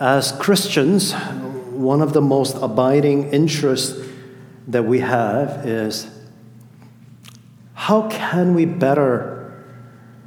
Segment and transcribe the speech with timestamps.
[0.00, 4.00] as Christians, one of the most abiding interests
[4.68, 6.10] that we have is
[7.74, 9.62] how can we better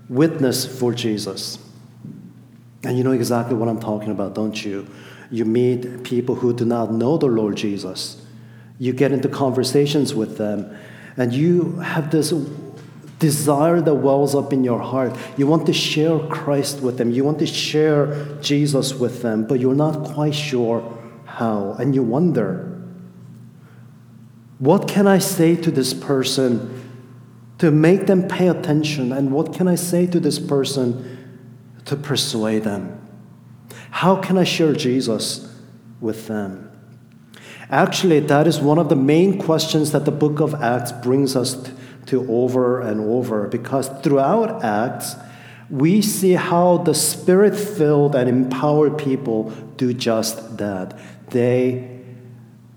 [0.09, 1.57] witness for Jesus?
[2.83, 4.87] And you know exactly what I'm talking about, don't you?
[5.31, 8.23] You meet people who do not know the Lord Jesus.
[8.77, 10.77] You get into conversations with them,
[11.17, 12.31] and you have this
[13.23, 15.17] desire that wells up in your heart.
[15.37, 19.61] You want to share Christ with them, you want to share Jesus with them, but
[19.61, 20.83] you're not quite sure
[21.23, 21.71] how.
[21.79, 22.83] And you wonder,
[24.59, 26.51] what can I say to this person
[27.59, 29.13] to make them pay attention?
[29.13, 30.91] And what can I say to this person
[31.85, 32.99] to persuade them?
[33.91, 35.49] How can I share Jesus
[36.01, 36.69] with them?
[37.69, 41.53] Actually, that is one of the main questions that the book of Acts brings us
[41.53, 41.71] to
[42.15, 45.15] over and over because throughout Acts,
[45.69, 50.99] we see how the spirit filled and empowered people do just that.
[51.29, 52.01] They,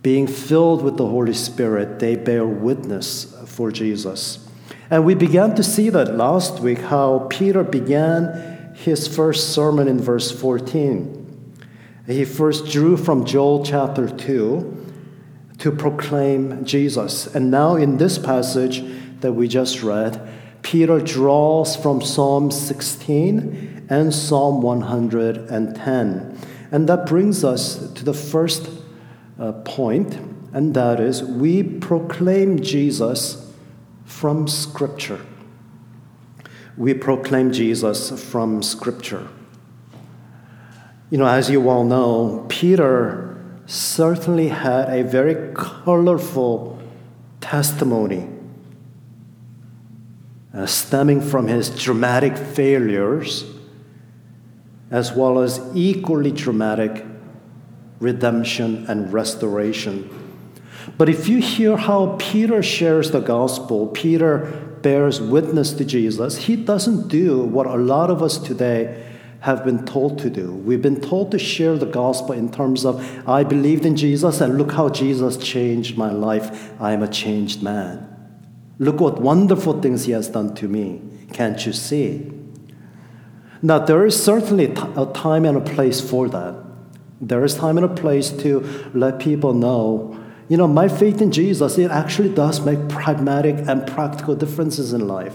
[0.03, 4.47] being filled with the Holy Spirit, they bear witness for Jesus.
[4.89, 10.01] And we began to see that last week how Peter began his first sermon in
[10.01, 11.25] verse 14.
[12.07, 14.77] He first drew from Joel chapter 2
[15.59, 17.27] to proclaim Jesus.
[17.35, 18.85] And now in this passage,
[19.21, 20.29] that we just read,
[20.63, 26.39] Peter draws from Psalm 16 and Psalm 110.
[26.73, 28.69] And that brings us to the first
[29.39, 30.15] uh, point,
[30.53, 33.53] and that is we proclaim Jesus
[34.05, 35.21] from Scripture.
[36.77, 39.29] We proclaim Jesus from Scripture.
[41.11, 46.81] You know, as you all know, Peter certainly had a very colorful
[47.41, 48.29] testimony
[50.57, 53.45] uh, stemming from his dramatic failures,
[54.91, 57.05] as well as equally dramatic
[58.01, 60.09] redemption and restoration.
[60.97, 66.57] But if you hear how Peter shares the gospel, Peter bears witness to Jesus, he
[66.57, 69.05] doesn't do what a lot of us today
[69.41, 70.53] have been told to do.
[70.53, 74.57] We've been told to share the gospel in terms of, I believed in Jesus and
[74.57, 76.73] look how Jesus changed my life.
[76.81, 78.16] I am a changed man.
[78.79, 81.01] Look what wonderful things he has done to me.
[81.33, 82.31] Can't you see?
[83.63, 86.63] Now, there is certainly a time and a place for that.
[87.21, 91.33] There is time and a place to let people know, you know, my faith in
[91.33, 95.35] Jesus, it actually does make pragmatic and practical differences in life.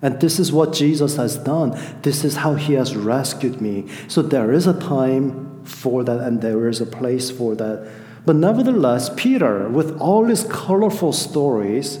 [0.00, 1.78] And this is what Jesus has done.
[2.02, 3.86] This is how he has rescued me.
[4.08, 7.88] So there is a time for that and there is a place for that.
[8.26, 12.00] But nevertheless, Peter, with all his colorful stories,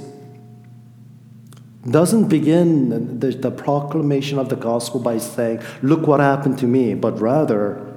[1.90, 6.94] doesn't begin the, the, proclamation of the gospel by saying, Look what happened to me,
[6.94, 7.92] but rather,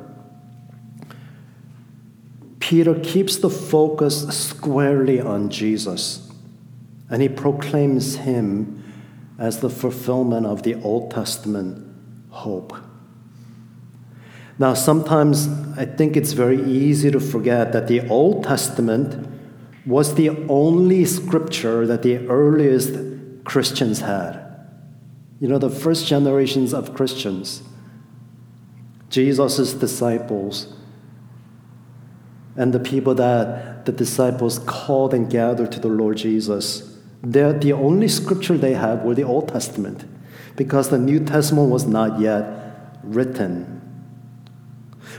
[2.60, 6.32] Peter keeps the focus squarely on Jesus
[7.12, 8.84] and he proclaims him
[9.38, 11.88] as the fulfillment of the Old Testament
[12.30, 12.76] hope.
[14.58, 15.48] Now, sometimes
[15.78, 19.30] I think it's very easy to forget that the Old Testament
[19.86, 23.15] was the only scripture that the earliest
[23.46, 24.42] Christians had.
[25.40, 27.64] You know, the first generations of Christians,
[29.10, 30.74] Jesus' disciples,
[32.58, 37.74] and the people that the disciples called and gathered to the Lord Jesus, they're, the
[37.74, 40.06] only scripture they had were the Old Testament
[40.56, 43.82] because the New Testament was not yet written.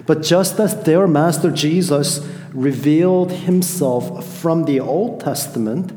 [0.07, 5.93] But just as their master Jesus revealed himself from the Old Testament,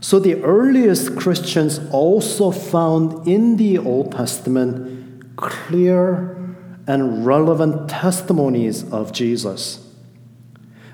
[0.00, 6.36] so the earliest Christians also found in the Old Testament clear
[6.86, 9.86] and relevant testimonies of Jesus.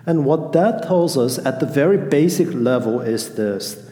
[0.04, 3.82] And what that tells us at the very basic level is this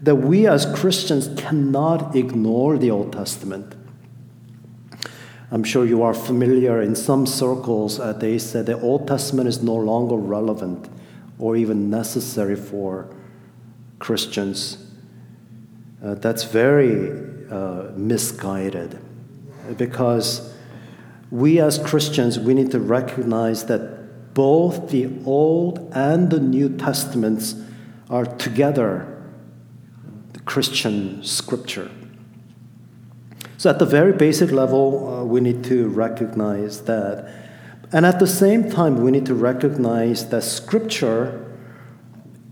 [0.00, 3.74] that we as Christians cannot ignore the Old Testament.
[5.50, 9.60] I'm sure you are familiar in some circles, uh, they said the Old Testament is
[9.60, 10.88] no longer relevant
[11.38, 13.08] or even necessary for
[13.98, 14.78] Christians.
[16.02, 17.10] Uh, that's very
[17.50, 18.98] uh, misguided
[19.76, 20.54] because
[21.30, 27.54] we as Christians, we need to recognize that both the Old and the New Testaments
[28.08, 29.22] are together
[30.32, 31.90] the Christian scripture.
[33.58, 37.34] So, at the very basic level, uh, we need to recognize that.
[37.92, 41.44] And at the same time, we need to recognize that scripture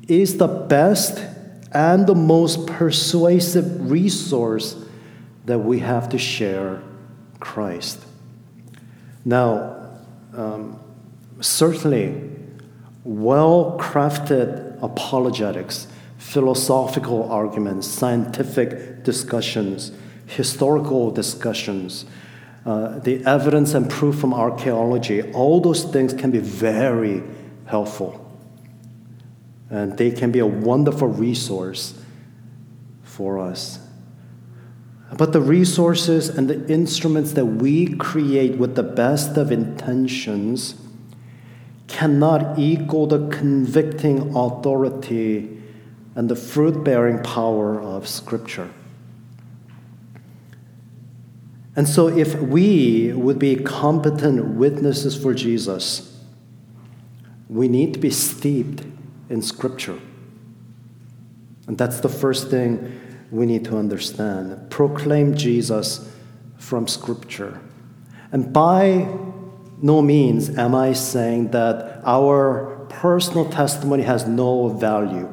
[0.08, 1.22] is the best
[1.72, 4.76] and the most persuasive resource
[5.46, 6.82] that we have to share
[7.40, 8.00] Christ.
[9.24, 9.76] Now,
[10.34, 10.78] um,
[11.40, 12.30] certainly
[13.04, 15.86] well crafted apologetics,
[16.18, 19.92] philosophical arguments, scientific discussions,
[20.26, 22.04] historical discussions,
[22.64, 27.22] uh, the evidence and proof from archaeology, all those things can be very
[27.66, 28.25] helpful.
[29.70, 31.98] And they can be a wonderful resource
[33.02, 33.80] for us.
[35.16, 40.74] But the resources and the instruments that we create with the best of intentions
[41.86, 45.56] cannot equal the convicting authority
[46.14, 48.70] and the fruit bearing power of Scripture.
[51.76, 56.18] And so, if we would be competent witnesses for Jesus,
[57.48, 58.82] we need to be steeped
[59.28, 59.98] in Scripture.
[61.66, 63.00] And that's the first thing
[63.30, 64.70] we need to understand.
[64.70, 66.10] Proclaim Jesus
[66.58, 67.60] from Scripture.
[68.32, 69.08] And by
[69.82, 75.32] no means am I saying that our personal testimony has no value.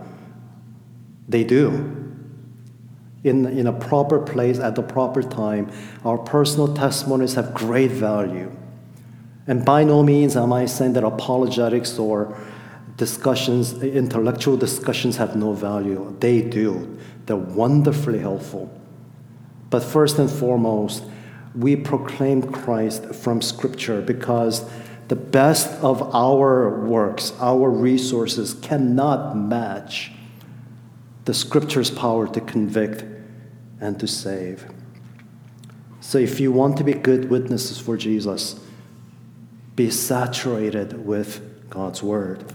[1.28, 2.04] They do
[3.24, 5.72] in, in a proper place at the proper time,
[6.04, 8.52] our personal testimonies have great value.
[9.48, 12.38] And by no means am I saying that apologetics or
[12.98, 16.16] discussions, intellectual discussions have no value.
[16.20, 16.98] They do.
[17.26, 18.70] They're wonderfully helpful.
[19.70, 21.04] But first and foremost,
[21.56, 24.70] we proclaim Christ from Scripture because
[25.08, 30.12] the best of our works, our resources cannot match
[31.26, 33.04] the Scripture's power to convict
[33.80, 34.66] and to save.
[36.02, 38.60] So, if you want to be good witnesses for Jesus,
[39.76, 42.54] be saturated with God's Word.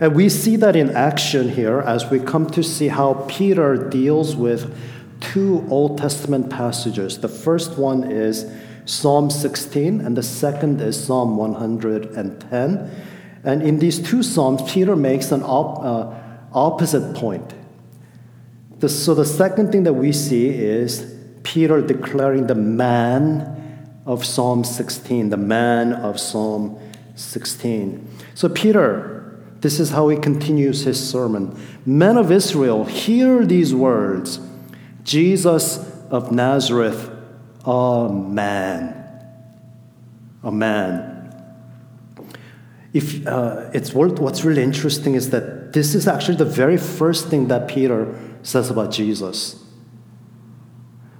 [0.00, 4.34] And we see that in action here as we come to see how Peter deals
[4.34, 4.76] with
[5.20, 7.18] two Old Testament passages.
[7.18, 8.50] The first one is
[8.86, 12.90] Psalm 16, and the second is Psalm 110.
[13.44, 16.14] And in these two Psalms, Peter makes an op- uh,
[16.52, 17.54] opposite point.
[18.80, 24.64] The, so the second thing that we see is Peter declaring the man of Psalm
[24.64, 26.78] 16, the man of Psalm
[27.14, 28.06] 16.
[28.34, 29.13] So Peter,
[29.64, 31.58] this is how he continues his sermon.
[31.86, 34.38] Men of Israel, hear these words
[35.04, 35.78] Jesus
[36.10, 37.10] of Nazareth,
[37.64, 38.92] a man.
[40.42, 41.34] A man.
[42.92, 47.48] If, uh, it's what's really interesting is that this is actually the very first thing
[47.48, 49.64] that Peter says about Jesus.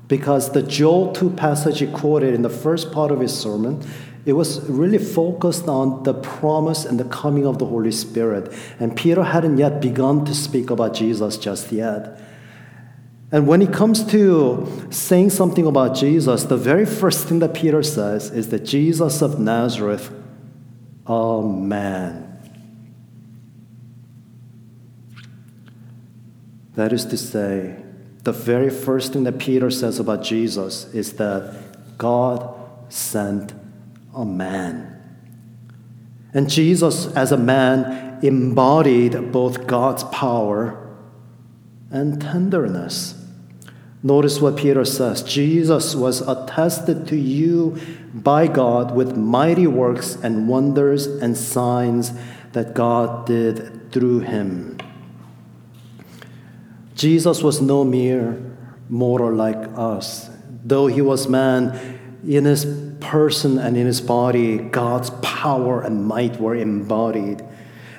[0.07, 3.83] Because the Joel 2 passage he quoted in the first part of his sermon,
[4.27, 8.53] it was really focused on the promise and the coming of the Holy Spirit.
[8.81, 12.21] And Peter hadn't yet begun to speak about Jesus just yet.
[13.31, 17.83] And when it comes to saying something about Jesus, the very first thing that Peter
[17.83, 20.11] says is that Jesus of Nazareth,
[21.07, 22.31] a man.
[26.77, 27.77] That is to say,
[28.23, 32.55] the very first thing that Peter says about Jesus is that God
[32.89, 33.53] sent
[34.15, 34.91] a man.
[36.33, 40.81] And Jesus, as a man, embodied both God's power
[41.91, 43.21] and tenderness.
[44.03, 47.79] Notice what Peter says Jesus was attested to you
[48.13, 52.13] by God with mighty works and wonders and signs
[52.53, 54.79] that God did through him.
[56.95, 58.41] Jesus was no mere
[58.89, 60.31] mortal like us.
[60.65, 61.94] Though he was man,
[62.27, 62.67] in his
[63.01, 67.45] person and in his body, God's power and might were embodied.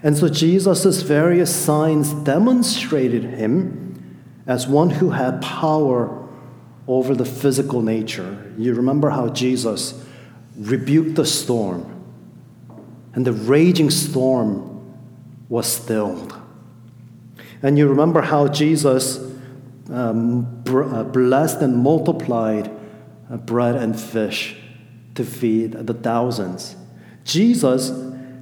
[0.03, 6.27] And so Jesus' various signs demonstrated him as one who had power
[6.88, 8.53] over the physical nature.
[8.58, 10.05] You remember how Jesus
[10.55, 11.91] rebuked the storm,
[13.13, 14.94] and the raging storm
[15.50, 16.39] was stilled.
[17.62, 19.17] And you remember how Jesus
[19.89, 22.72] um, uh, blessed and multiplied
[23.29, 24.55] bread and fish
[25.15, 26.75] to feed the thousands.
[27.24, 27.91] Jesus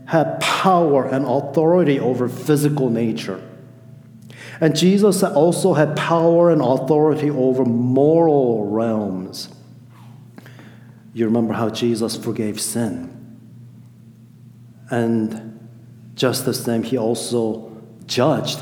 [0.05, 3.41] had power and authority over physical nature.
[4.59, 9.49] And Jesus also had power and authority over moral realms.
[11.13, 13.09] You remember how Jesus forgave sin.
[14.89, 15.67] And
[16.15, 17.71] just the same, he also
[18.05, 18.61] judged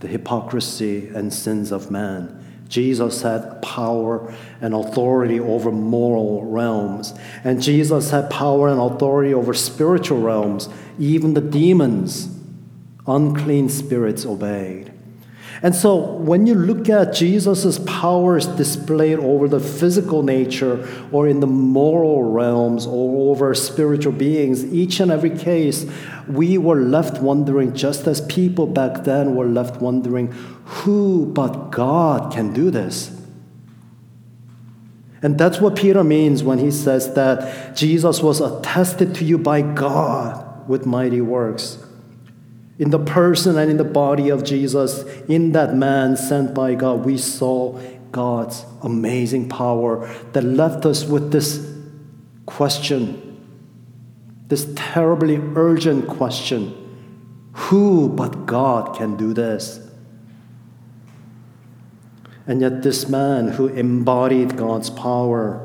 [0.00, 2.45] the hypocrisy and sins of man.
[2.68, 7.14] Jesus had power and authority over moral realms.
[7.44, 10.68] And Jesus had power and authority over spiritual realms.
[10.98, 12.28] Even the demons,
[13.06, 14.92] unclean spirits, obeyed.
[15.62, 21.40] And so when you look at Jesus' powers displayed over the physical nature or in
[21.40, 25.86] the moral realms or over spiritual beings, each and every case,
[26.28, 30.32] we were left wondering, just as people back then were left wondering,
[30.64, 33.12] who but God can do this?
[35.22, 39.62] And that's what Peter means when he says that Jesus was attested to you by
[39.62, 41.85] God with mighty works
[42.78, 47.04] in the person and in the body of Jesus, in that man sent by God,
[47.04, 47.78] we saw
[48.12, 51.74] God's amazing power that left us with this
[52.44, 53.40] question,
[54.48, 56.74] this terribly urgent question
[57.52, 59.80] Who but God can do this?
[62.46, 65.62] And yet, this man who embodied God's power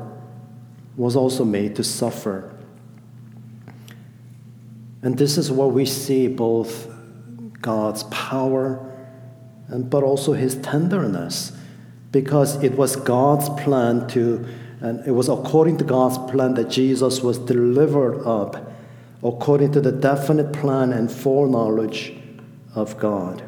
[0.96, 2.52] was also made to suffer.
[5.00, 6.91] And this is what we see both
[7.62, 8.92] God's power,
[9.68, 11.52] and, but also his tenderness,
[12.10, 14.44] because it was God's plan to,
[14.80, 18.72] and it was according to God's plan that Jesus was delivered up,
[19.22, 22.12] according to the definite plan and foreknowledge
[22.74, 23.42] of God.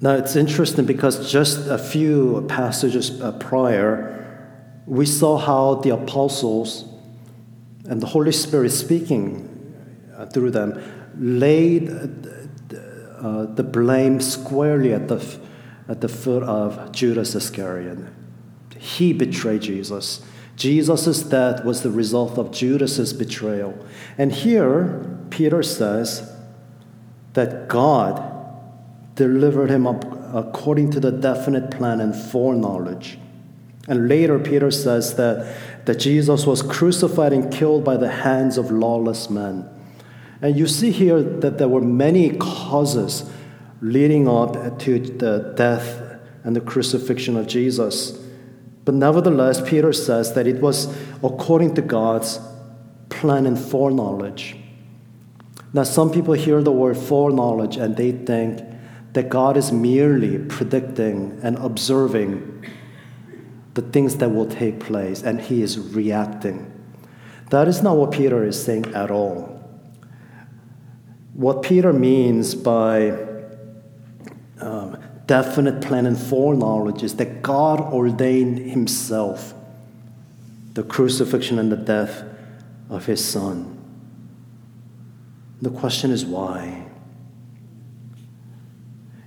[0.00, 4.10] Now it's interesting because just a few passages uh, prior,
[4.86, 6.84] we saw how the apostles
[7.88, 9.48] and the Holy Spirit speaking
[10.16, 10.82] uh, through them
[11.18, 15.38] laid uh, the blame squarely at the,
[15.88, 17.98] at the foot of Judas Iscariot.
[18.78, 20.24] He betrayed Jesus.
[20.56, 23.76] Jesus' death was the result of Judas's betrayal.
[24.18, 26.30] And here, Peter says
[27.32, 28.30] that God
[29.14, 30.04] delivered him up
[30.34, 33.18] according to the definite plan and foreknowledge.
[33.88, 38.70] And later, Peter says that, that Jesus was crucified and killed by the hands of
[38.70, 39.68] lawless men.
[40.44, 43.24] And you see here that there were many causes
[43.80, 48.22] leading up to the death and the crucifixion of Jesus.
[48.84, 52.40] But nevertheless, Peter says that it was according to God's
[53.08, 54.58] plan and foreknowledge.
[55.72, 58.60] Now, some people hear the word foreknowledge and they think
[59.14, 62.66] that God is merely predicting and observing
[63.72, 66.70] the things that will take place and he is reacting.
[67.48, 69.53] That is not what Peter is saying at all.
[71.34, 73.10] What Peter means by
[74.60, 79.52] um, definite plan and foreknowledge is that God ordained Himself
[80.74, 82.24] the crucifixion and the death
[82.88, 83.70] of His Son.
[85.60, 86.86] The question is why?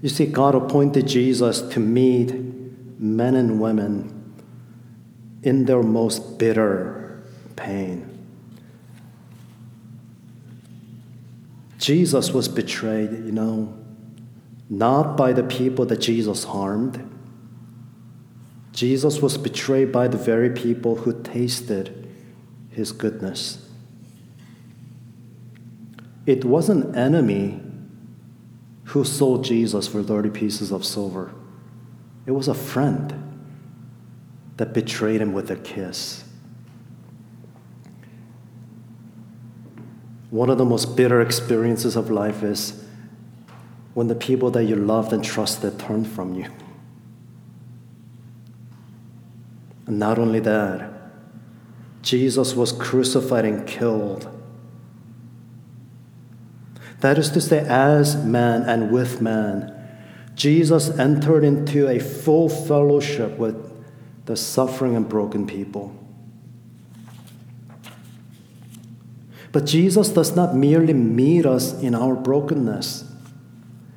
[0.01, 2.33] You see, God appointed Jesus to meet
[2.99, 4.35] men and women
[5.43, 7.23] in their most bitter
[7.55, 8.16] pain.
[11.77, 13.77] Jesus was betrayed, you know,
[14.69, 17.03] not by the people that Jesus harmed.
[18.71, 22.07] Jesus was betrayed by the very people who tasted
[22.69, 23.67] his goodness.
[26.25, 27.61] It was an enemy
[28.85, 31.33] who sold Jesus for 30 pieces of silver.
[32.25, 33.23] It was a friend
[34.57, 36.23] that betrayed him with a kiss.
[40.29, 42.83] One of the most bitter experiences of life is
[43.93, 46.45] when the people that you loved and trusted turn from you.
[49.85, 50.91] And not only that,
[52.01, 54.29] Jesus was crucified and killed.
[56.99, 59.73] That is to say, as man and with man,
[60.35, 63.55] Jesus entered into a full fellowship with
[64.25, 65.95] the suffering and broken people.
[69.57, 73.05] But Jesus does not merely meet us in our brokenness,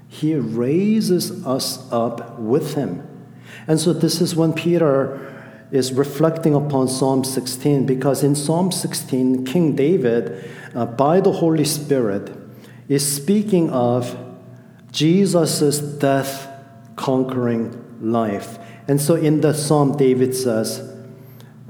[0.09, 3.07] He raises us up with Him.
[3.69, 5.21] And so, this is when Peter
[5.71, 11.67] is reflecting upon Psalm 16, because in Psalm 16, King David, uh, by the Holy
[11.67, 12.35] Spirit,
[12.89, 14.17] is speaking of
[14.93, 16.49] Jesus' death
[16.97, 18.59] conquering life.
[18.89, 20.91] And so, in the psalm, David says,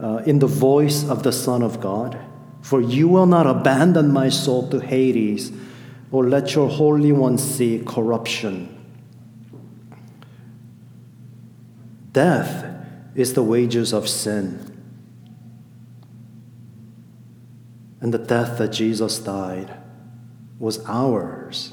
[0.00, 2.16] uh, In the voice of the Son of God,
[2.70, 5.50] for you will not abandon my soul to Hades,
[6.12, 8.68] or let your Holy One see corruption.
[12.12, 12.64] Death
[13.16, 14.64] is the wages of sin.
[18.00, 19.76] And the death that Jesus died
[20.60, 21.72] was ours.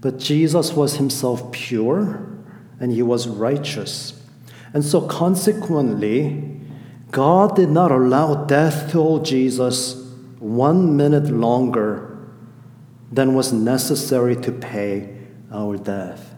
[0.00, 2.28] But Jesus was himself pure
[2.78, 4.22] and he was righteous.
[4.72, 6.57] And so, consequently,
[7.10, 9.94] God did not allow death to hold Jesus
[10.38, 12.18] one minute longer
[13.10, 15.16] than was necessary to pay
[15.50, 16.34] our death.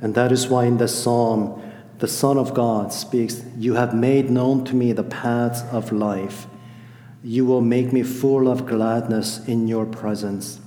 [0.00, 1.62] And that is why in the psalm,
[1.98, 6.46] the Son of God speaks, You have made known to me the paths of life.
[7.22, 10.60] You will make me full of gladness in your presence.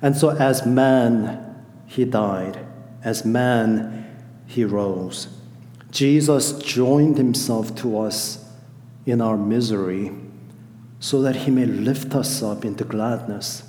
[0.00, 2.64] And so, as man, he died.
[3.02, 4.09] As man,
[4.50, 5.28] he rose.
[5.92, 8.44] Jesus joined himself to us
[9.06, 10.10] in our misery
[10.98, 13.62] so that he may lift us up into gladness.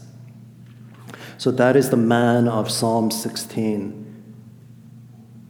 [1.37, 4.33] So, that is the man of Psalm 16.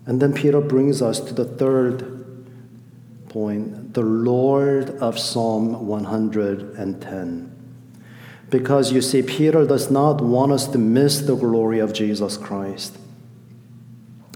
[0.05, 2.45] And then Peter brings us to the third
[3.29, 7.55] point the Lord of Psalm 110.
[8.49, 12.97] Because you see, Peter does not want us to miss the glory of Jesus Christ.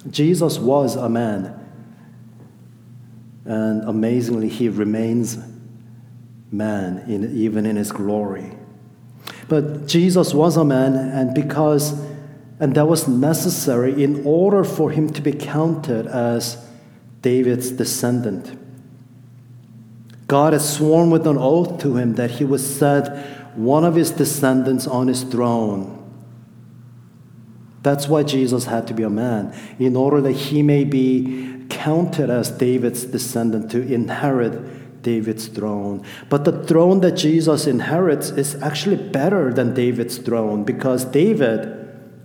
[0.09, 1.59] Jesus was a man,
[3.45, 5.37] and amazingly, he remains
[6.51, 8.51] man in, even in his glory.
[9.47, 11.93] But Jesus was a man, and because
[12.59, 16.65] and that was necessary in order for him to be counted as
[17.21, 18.57] David's descendant.
[20.27, 24.11] God had sworn with an oath to him that he would set one of his
[24.11, 26.04] descendants on his throne.
[27.85, 32.31] That's why Jesus had to be a man, in order that he may be counted
[32.31, 36.03] as David's descendant to inherit David's throne.
[36.27, 41.73] But the throne that Jesus inherits is actually better than David's throne because David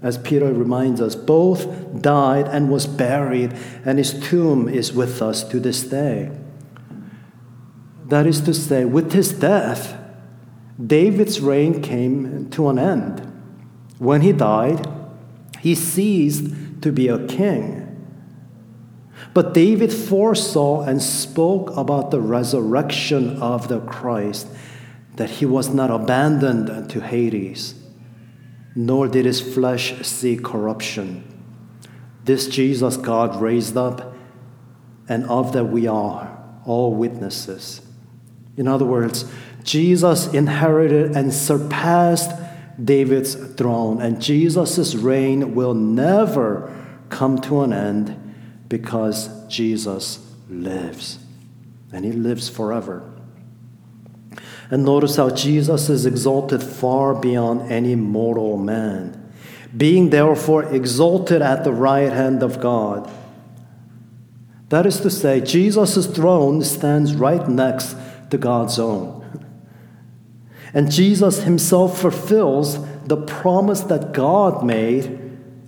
[0.01, 3.53] as Peter reminds us, both died and was buried,
[3.85, 6.31] and his tomb is with us to this day.
[8.07, 9.95] That is to say, with his death,
[10.83, 13.31] David's reign came to an end.
[13.99, 15.00] When he died,
[15.61, 17.87] he ceased to be a king.
[19.35, 24.49] But David foresaw and spoke about the resurrection of the Christ,
[25.17, 27.75] that he was not abandoned to Hades
[28.75, 31.25] nor did his flesh see corruption.
[32.25, 34.15] This Jesus God raised up,
[35.09, 37.81] and of that we are all witnesses.
[38.57, 39.31] In other words,
[39.65, 42.31] Jesus inherited and surpassed
[42.85, 46.75] David's throne, and Jesus' reign will never
[47.09, 48.35] come to an end
[48.69, 51.19] because Jesus lives,
[51.93, 53.11] and he lives forever.
[54.71, 59.33] And notice how Jesus is exalted far beyond any mortal man,
[59.77, 63.11] being therefore exalted at the right hand of God.
[64.69, 67.97] That is to say, Jesus' throne stands right next
[68.31, 69.20] to God's own.
[70.73, 75.19] And Jesus himself fulfills the promise that God made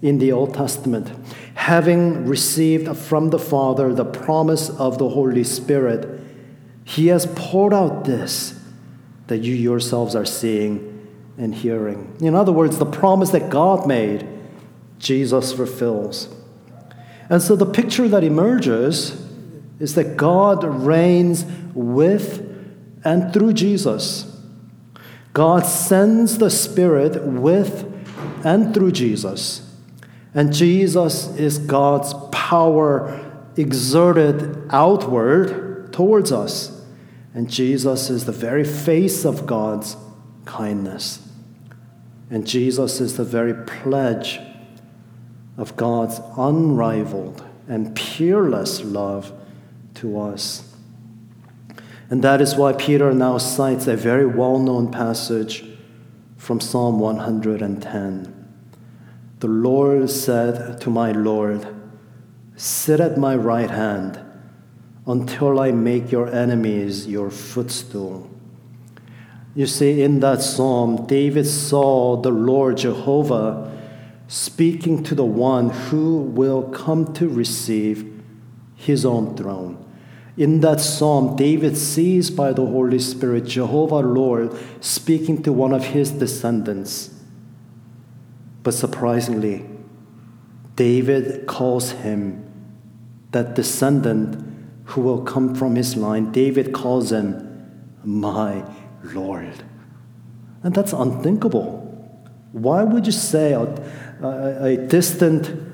[0.00, 1.10] in the Old Testament,
[1.54, 6.20] having received from the Father the promise of the Holy Spirit.
[6.84, 8.58] He has poured out this
[9.28, 12.16] that you yourselves are seeing and hearing.
[12.20, 14.26] In other words, the promise that God made,
[14.98, 16.28] Jesus fulfills.
[17.30, 19.18] And so the picture that emerges
[19.80, 22.48] is that God reigns with
[23.04, 24.31] and through Jesus.
[25.32, 27.88] God sends the Spirit with
[28.44, 29.68] and through Jesus.
[30.34, 36.82] And Jesus is God's power exerted outward towards us.
[37.34, 39.96] And Jesus is the very face of God's
[40.44, 41.26] kindness.
[42.30, 44.40] And Jesus is the very pledge
[45.56, 49.32] of God's unrivaled and peerless love
[49.94, 50.71] to us.
[52.12, 55.64] And that is why Peter now cites a very well known passage
[56.36, 58.48] from Psalm 110.
[59.38, 61.66] The Lord said to my Lord,
[62.54, 64.20] Sit at my right hand
[65.06, 68.30] until I make your enemies your footstool.
[69.54, 73.72] You see, in that psalm, David saw the Lord Jehovah
[74.28, 78.22] speaking to the one who will come to receive
[78.76, 79.81] his own throne.
[80.36, 85.86] In that psalm, David sees by the Holy Spirit Jehovah Lord speaking to one of
[85.86, 87.10] his descendants.
[88.62, 89.66] But surprisingly,
[90.76, 92.48] David calls him
[93.32, 94.42] that descendant
[94.84, 96.32] who will come from his line.
[96.32, 98.64] David calls him my
[99.02, 99.64] Lord.
[100.62, 101.80] And that's unthinkable.
[102.52, 103.62] Why would you say a,
[104.22, 105.72] a, a distant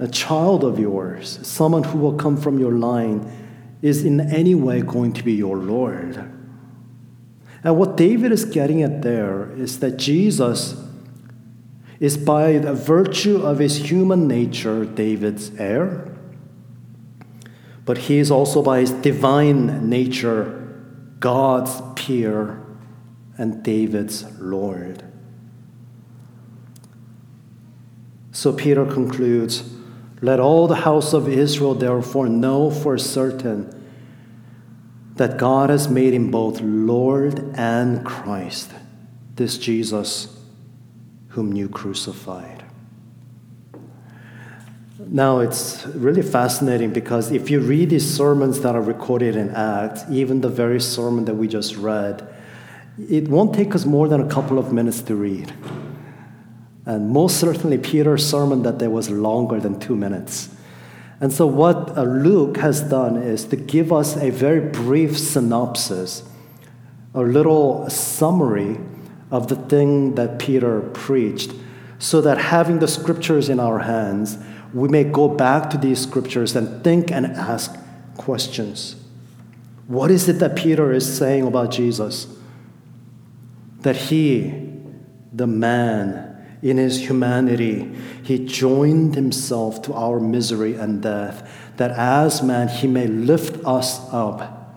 [0.00, 3.30] a child of yours, someone who will come from your line,
[3.82, 6.16] is in any way going to be your Lord.
[7.62, 10.76] And what David is getting at there is that Jesus
[11.98, 16.06] is, by the virtue of his human nature, David's heir,
[17.84, 20.56] but he is also, by his divine nature,
[21.18, 22.62] God's peer
[23.36, 25.04] and David's Lord.
[28.32, 29.62] So Peter concludes
[30.22, 33.76] let all the house of Israel therefore know for certain
[35.16, 38.70] that God has made him both Lord and Christ,
[39.36, 40.36] this Jesus
[41.28, 42.64] whom you crucified.
[44.98, 50.04] Now, it's really fascinating because if you read these sermons that are recorded in Acts,
[50.10, 52.26] even the very sermon that we just read,
[53.08, 55.52] it won't take us more than a couple of minutes to read.
[56.86, 60.54] And most certainly, Peter's sermon that day was longer than two minutes.
[61.20, 66.22] And so, what uh, Luke has done is to give us a very brief synopsis,
[67.14, 68.78] a little summary
[69.30, 71.52] of the thing that Peter preached,
[71.98, 74.38] so that having the scriptures in our hands,
[74.72, 77.76] we may go back to these scriptures and think and ask
[78.16, 78.96] questions.
[79.86, 82.28] What is it that Peter is saying about Jesus?
[83.80, 84.68] That he,
[85.32, 86.29] the man,
[86.62, 87.90] in his humanity,
[88.22, 94.00] he joined himself to our misery and death, that as man he may lift us
[94.12, 94.76] up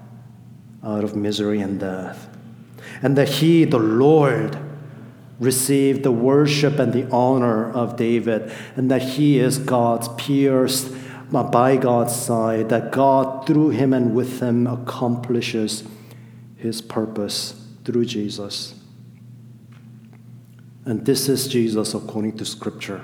[0.83, 2.29] out of misery and death.
[3.01, 4.57] And that he, the Lord,
[5.39, 10.93] received the worship and the honor of David, and that he is God's pierced
[11.33, 15.83] uh, by God's side, that God, through him and with him, accomplishes
[16.55, 18.75] his purpose through Jesus.
[20.85, 23.03] And this is Jesus according to Scripture.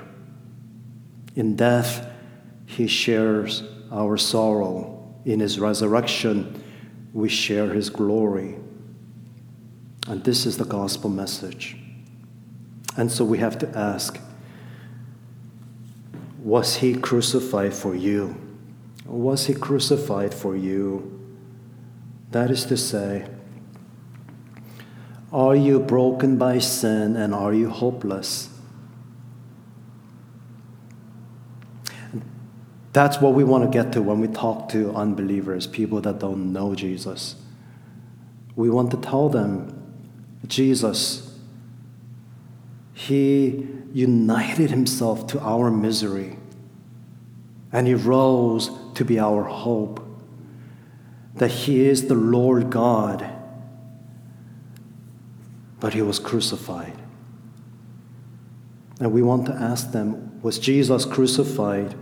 [1.34, 2.06] In death,
[2.66, 4.96] he shares our sorrow.
[5.24, 6.62] In his resurrection,
[7.12, 8.56] we share his glory.
[10.06, 11.76] And this is the gospel message.
[12.96, 14.18] And so we have to ask
[16.42, 18.34] Was he crucified for you?
[19.06, 21.18] Was he crucified for you?
[22.30, 23.26] That is to say,
[25.32, 28.48] are you broken by sin and are you hopeless?
[32.92, 36.52] That's what we want to get to when we talk to unbelievers, people that don't
[36.52, 37.36] know Jesus.
[38.56, 39.76] We want to tell them
[40.48, 41.38] Jesus,
[42.92, 46.36] He united Himself to our misery
[47.70, 50.04] and He rose to be our hope.
[51.36, 53.39] That He is the Lord God
[55.80, 56.96] but he was crucified.
[59.00, 61.94] And we want to ask them was Jesus crucified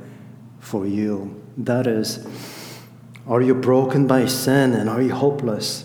[0.61, 1.43] for you?
[1.57, 2.27] That is,
[3.27, 5.85] are you broken by sin and are you hopeless?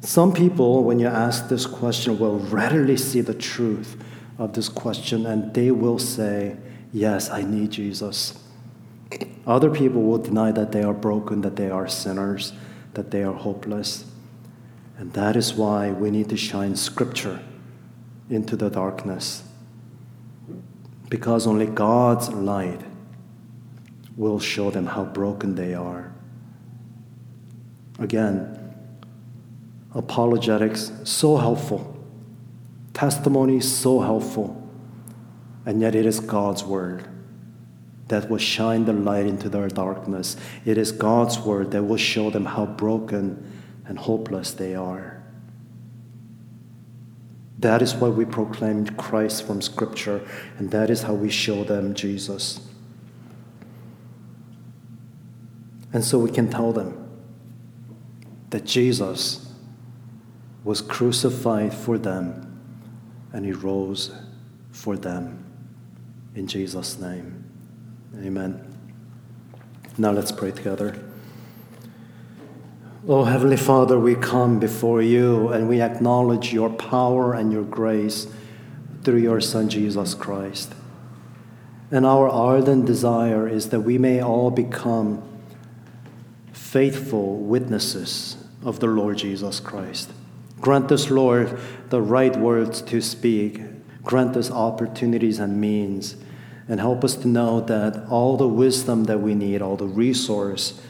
[0.00, 4.02] Some people, when you ask this question, will readily see the truth
[4.38, 6.56] of this question and they will say,
[6.92, 8.36] Yes, I need Jesus.
[9.46, 12.52] Other people will deny that they are broken, that they are sinners,
[12.94, 14.09] that they are hopeless.
[15.00, 17.40] And that is why we need to shine Scripture
[18.28, 19.42] into the darkness.
[21.08, 22.82] Because only God's light
[24.14, 26.12] will show them how broken they are.
[27.98, 28.74] Again,
[29.94, 31.96] apologetics, so helpful.
[32.92, 34.70] Testimony, so helpful.
[35.64, 37.08] And yet, it is God's word
[38.08, 40.36] that will shine the light into their darkness.
[40.66, 43.59] It is God's word that will show them how broken
[43.90, 45.20] and hopeless they are.
[47.58, 50.24] That is why we proclaim Christ from Scripture,
[50.58, 52.60] and that is how we show them Jesus.
[55.92, 57.10] And so we can tell them
[58.50, 59.52] that Jesus
[60.62, 62.46] was crucified for them
[63.32, 64.12] and he rose
[64.70, 65.44] for them.
[66.36, 67.44] In Jesus' name,
[68.16, 68.72] amen.
[69.98, 71.09] Now let's pray together.
[73.12, 78.28] Oh, Heavenly Father, we come before you and we acknowledge your power and your grace
[79.02, 80.72] through your Son, Jesus Christ.
[81.90, 85.28] And our ardent desire is that we may all become
[86.52, 90.12] faithful witnesses of the Lord Jesus Christ.
[90.60, 93.60] Grant us, Lord, the right words to speak.
[94.04, 96.14] Grant us opportunities and means.
[96.68, 100.80] And help us to know that all the wisdom that we need, all the resource,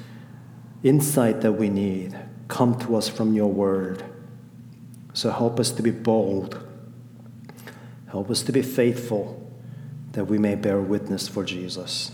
[0.82, 4.04] insight that we need come to us from your word.
[5.12, 6.66] So help us to be bold.
[8.08, 9.36] Help us to be faithful
[10.12, 12.10] that we may bear witness for Jesus.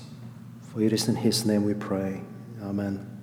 [0.60, 2.20] For it is in his name we pray.
[2.62, 3.15] Amen.